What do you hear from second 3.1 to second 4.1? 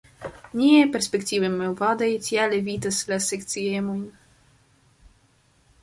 la sekciemojn.